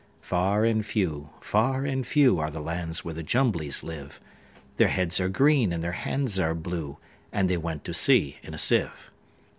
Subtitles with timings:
[0.23, 5.29] Far and few, far and few, Are the lands where the Jumblies live:Their heads are
[5.29, 6.97] green, and their hands are blue;
[7.31, 9.11] And they went to sea in a sieve.